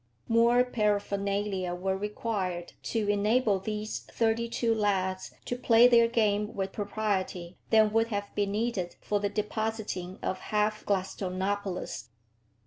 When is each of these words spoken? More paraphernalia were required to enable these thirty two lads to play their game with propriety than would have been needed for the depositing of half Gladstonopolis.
More 0.27 0.63
paraphernalia 0.63 1.75
were 1.75 1.95
required 1.95 2.73
to 2.89 3.07
enable 3.07 3.59
these 3.59 3.99
thirty 3.99 4.49
two 4.49 4.73
lads 4.73 5.31
to 5.45 5.55
play 5.55 5.87
their 5.87 6.07
game 6.07 6.55
with 6.55 6.71
propriety 6.71 7.59
than 7.69 7.93
would 7.93 8.07
have 8.07 8.33
been 8.33 8.53
needed 8.53 8.95
for 8.99 9.19
the 9.19 9.29
depositing 9.29 10.17
of 10.23 10.39
half 10.39 10.83
Gladstonopolis. 10.87 12.09